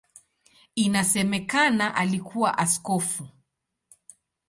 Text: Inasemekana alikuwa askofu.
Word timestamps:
Inasemekana 0.75 1.95
alikuwa 1.95 2.57
askofu. 2.57 3.27